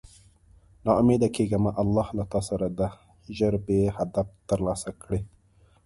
نا 0.83 0.91
اميده 1.01 1.29
کيږه 1.35 1.57
مه 1.63 1.71
الله 1.81 2.07
له 2.17 2.23
تاسره 2.33 2.67
ده 2.79 2.87
ژر 3.37 3.53
به 3.65 3.77
هدف 3.97 4.27
تر 4.49 4.59
لاسه 4.67 4.89
کړی 5.01 5.19